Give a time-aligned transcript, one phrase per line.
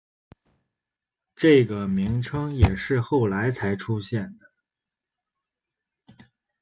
[1.35, 6.25] 这个名称也是后来才出现的。